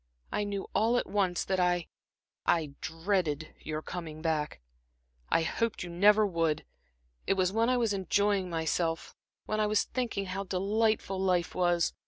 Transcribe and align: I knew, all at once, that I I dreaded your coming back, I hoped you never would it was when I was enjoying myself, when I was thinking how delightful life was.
I 0.31 0.45
knew, 0.45 0.65
all 0.73 0.97
at 0.97 1.07
once, 1.07 1.45
that 1.45 1.59
I 1.59 1.87
I 2.43 2.73
dreaded 2.81 3.53
your 3.59 3.83
coming 3.83 4.19
back, 4.23 4.59
I 5.29 5.43
hoped 5.43 5.83
you 5.83 5.91
never 5.91 6.25
would 6.25 6.65
it 7.27 7.35
was 7.35 7.51
when 7.53 7.69
I 7.69 7.77
was 7.77 7.93
enjoying 7.93 8.49
myself, 8.49 9.15
when 9.45 9.59
I 9.59 9.67
was 9.67 9.83
thinking 9.83 10.25
how 10.25 10.43
delightful 10.45 11.19
life 11.19 11.53
was. 11.53 11.93